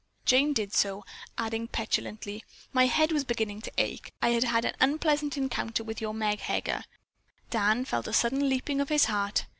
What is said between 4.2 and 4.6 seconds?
had